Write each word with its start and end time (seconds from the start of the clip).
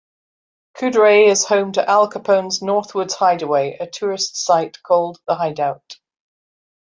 Couderay 0.79 1.27
is 1.27 1.45
home 1.45 1.73
to 1.73 1.87
Al 1.87 2.09
Capone’s 2.09 2.59
northwoods 2.63 3.13
hideaway, 3.13 3.77
a 3.79 3.85
tourist 3.85 4.35
site 4.35 4.81
called 4.81 5.19
"The 5.27 5.35
Hideout. 5.35 5.97